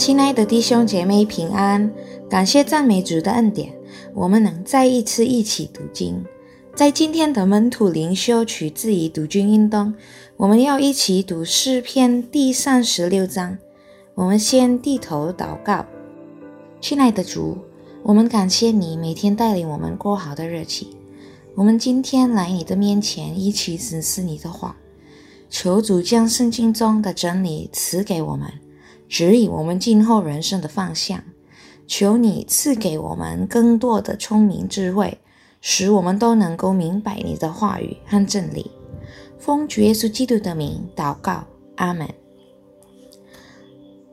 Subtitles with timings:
[0.00, 1.92] 亲爱的弟兄姐妹平安，
[2.26, 3.70] 感谢赞美主的恩典，
[4.14, 6.24] 我们能再一次一起读经。
[6.74, 9.92] 在今天的门徒灵修取自于读经运动，
[10.38, 13.58] 我们要一起读诗篇第三十六章。
[14.14, 15.84] 我们先低头祷告，
[16.80, 17.58] 亲爱的主，
[18.02, 20.86] 我们感谢你每天带领我们过好的日子。
[21.54, 24.74] 我们今天来你的面前，一起审视你的话，
[25.50, 28.50] 求主将圣经中的真理赐给我们。
[29.10, 31.24] 指引我们今后人生的方向，
[31.88, 35.18] 求你赐给我们更多的聪明智慧，
[35.60, 38.70] 使我们都能够明白你的话语和真理。
[39.36, 41.42] 奉主耶稣基督的名祷告，
[41.74, 42.08] 阿门。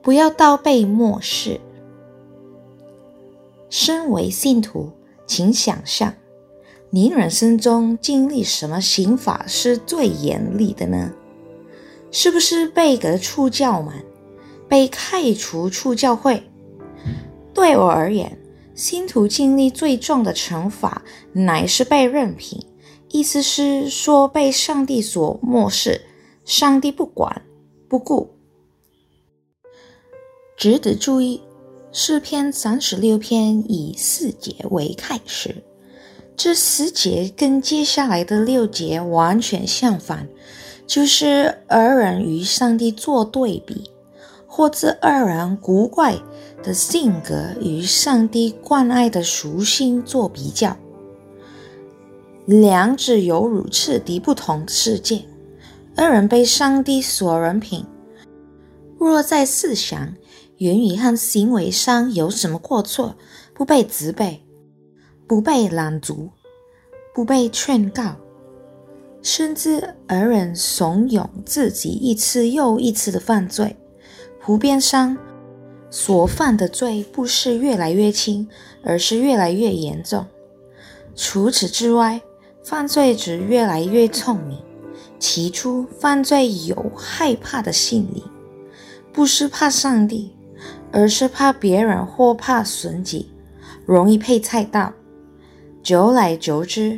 [0.02, 1.62] 不要倒背末世。
[3.70, 4.92] 身为信徒，
[5.28, 6.12] 请想象，
[6.90, 11.12] 你人生中经历什么刑法是最严厉的呢？
[12.10, 13.94] 是不是被革出教门？
[14.68, 16.44] 被开除出教会，
[17.54, 18.38] 对我而言，
[18.76, 21.02] 信徒经历最重的惩罚
[21.32, 22.64] 乃是被任凭，
[23.10, 26.02] 意思是说被上帝所漠视，
[26.46, 27.42] 上帝不管
[27.88, 28.30] 不顾。
[30.58, 31.42] 值得注意，
[31.92, 35.64] 诗篇三十六篇以四节为开始，
[36.36, 40.28] 这四节跟接下来的六节完全相反，
[40.86, 43.90] 就是二人与上帝做对比。
[44.58, 46.16] 或者二人古怪
[46.64, 50.76] 的性格与上帝关爱的属性做比较，
[52.48, 55.24] 两者犹如彻底不同世界。
[55.96, 57.86] 二人被上帝所人品，
[58.98, 60.16] 若在思想、
[60.58, 63.16] 言语和行为上有什么过错，
[63.54, 64.44] 不被责备，
[65.28, 66.32] 不被拦阻，
[67.14, 68.16] 不被劝告，
[69.22, 73.78] 甚至二人怂恿自己一次又一次的犯罪。
[74.48, 75.18] 湖边上，
[75.90, 78.48] 所犯的罪不是越来越轻，
[78.82, 80.26] 而是越来越严重。
[81.18, 82.22] 除此之外，
[82.64, 84.58] 犯罪者越来越聪明。
[85.20, 88.24] 起初，犯罪有害怕的心理，
[89.12, 90.34] 不是怕上帝，
[90.94, 93.30] 而是怕别人或怕损己，
[93.86, 94.94] 容易被猜到。
[95.84, 96.98] 久来久之，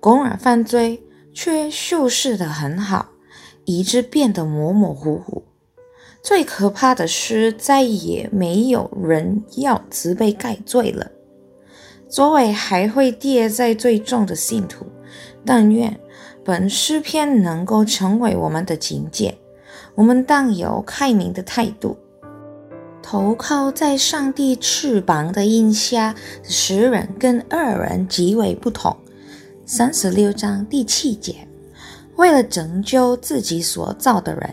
[0.00, 1.02] 公然犯罪
[1.34, 3.10] 却修饰得很好，
[3.66, 5.42] 以致变得模模糊糊。
[6.26, 11.08] 最可怕的是，再也没有人要慈悲盖罪了。
[12.08, 14.84] 作为还会跌在最重的信徒，
[15.44, 15.96] 但愿
[16.44, 19.38] 本诗篇能够成为我们的警戒。
[19.94, 21.96] 我们当有开明的态度，
[23.00, 26.12] 投靠在上帝翅膀的荫下。
[26.42, 28.96] 十人跟二人极为不同。
[29.64, 31.46] 三十六章第七节，
[32.16, 34.52] 为了拯救自己所造的人。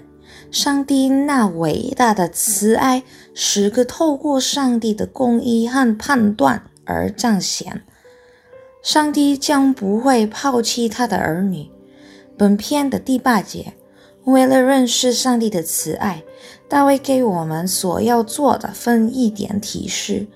[0.54, 3.02] 上帝那伟大的慈爱，
[3.34, 7.82] 时刻透过上帝的公义和判断而彰显。
[8.84, 11.72] 上帝将不会抛弃他的儿女。
[12.38, 13.74] 本篇的第八节，
[14.26, 16.24] 为了认识上帝的慈爱，
[16.70, 20.28] 大卫给我们所要做的分一点提示，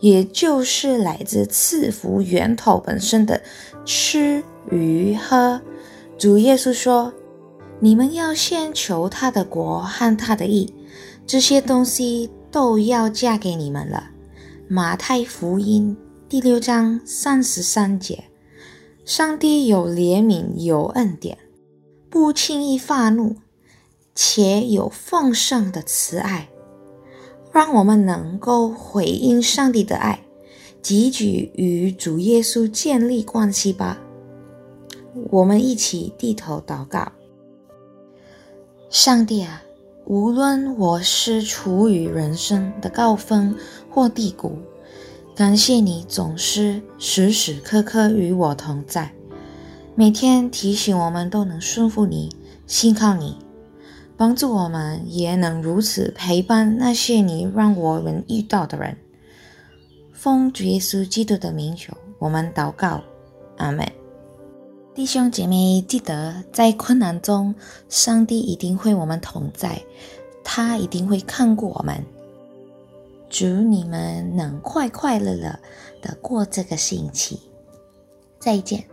[0.00, 3.42] 也就是来自赐福源头本身的
[3.84, 5.60] 吃与喝。
[6.16, 7.12] 主耶稣说。
[7.78, 10.72] 你们要先求他的国和他的义，
[11.26, 14.10] 这些东西都要嫁给你们了。
[14.66, 15.94] 马太福音
[16.26, 18.24] 第六章三十三节，
[19.04, 21.36] 上帝有怜悯，有恩典，
[22.08, 23.36] 不轻易发怒，
[24.14, 26.48] 且有丰盛的慈爱，
[27.52, 30.20] 让我们能够回应上帝的爱，
[30.80, 33.98] 积极与主耶稣建立关系吧。
[35.30, 37.12] 我们一起低头祷告。
[38.96, 39.62] 上帝啊，
[40.06, 43.54] 无论我是处于人生的高峰
[43.90, 44.58] 或低谷，
[45.34, 49.12] 感谢你总是时时刻刻与我同在，
[49.94, 52.34] 每天提醒我们都能顺服你、
[52.66, 53.36] 信靠你，
[54.16, 58.96] 帮助我们也能如此陪伴那些你让我们遇到的人。
[60.14, 63.02] 奉主耶稣基督的名求，我们祷告，
[63.58, 63.86] 阿门。
[64.96, 67.54] 弟兄姐妹，记得在困难中，
[67.90, 69.84] 上帝一定会我们同在，
[70.42, 72.02] 他一定会看顾我们。
[73.28, 75.60] 祝你们能快快乐乐
[76.00, 77.38] 的过这个星期，
[78.38, 78.86] 再见。